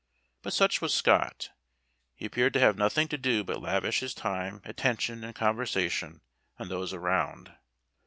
But 0.41 0.53
such 0.53 0.81
was 0.81 0.95
Scott 0.95 1.51
he 2.15 2.25
appeared 2.25 2.53
to 2.53 2.59
have 2.59 2.75
nothing 2.75 3.07
to 3.09 3.19
do 3.19 3.43
but 3.43 3.61
lavish 3.61 3.99
his 3.99 4.15
time, 4.15 4.59
attention, 4.65 5.23
and 5.23 5.35
conversation 5.35 6.21
on 6.57 6.69
those 6.69 6.91
around. 6.91 7.53